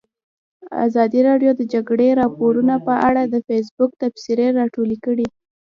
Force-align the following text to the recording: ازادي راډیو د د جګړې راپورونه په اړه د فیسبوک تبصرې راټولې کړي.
ازادي 0.85 1.19
راډیو 1.29 1.51
د 1.55 1.57
د 1.59 1.61
جګړې 1.73 2.17
راپورونه 2.21 2.75
په 2.87 2.93
اړه 3.07 3.21
د 3.25 3.35
فیسبوک 3.47 3.91
تبصرې 4.01 4.47
راټولې 4.59 4.97
کړي. 5.05 5.27